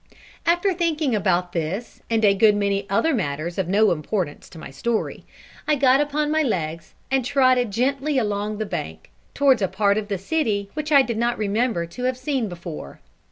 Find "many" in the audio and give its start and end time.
2.55-2.89